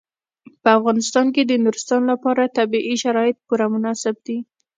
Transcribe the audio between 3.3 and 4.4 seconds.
پوره مناسب دي.